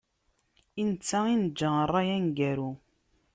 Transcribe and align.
I 0.79 0.81
netta 0.89 1.19
i 1.33 1.35
neǧǧa 1.41 1.71
rray 1.89 2.09
aneggaru. 2.15 2.71